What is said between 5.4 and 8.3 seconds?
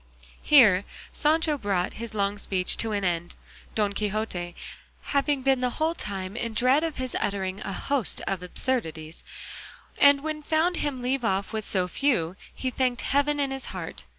been the whole time in dread of his uttering a host